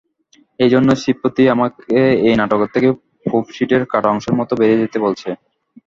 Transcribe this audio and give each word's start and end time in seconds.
এইজন্যে 0.59 0.93
শ্রীপতি 0.95 1.43
আমাকে 1.55 1.97
এই 2.27 2.35
নাটকের 2.39 2.69
থেকে 2.75 2.89
প্রুফশিটের 3.23 3.83
কাটা 3.91 4.09
অংশের 4.13 4.35
মতো 4.39 4.53
বেরিয়ে 4.59 4.81
যেতে 4.83 4.97
বলছে। 5.05 5.29